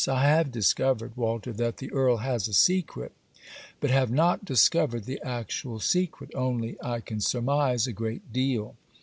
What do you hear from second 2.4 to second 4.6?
a secret; but have not